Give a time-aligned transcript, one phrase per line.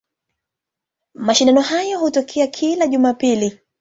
[1.13, 3.59] Mashindano hayo hutokea kila Jumapili.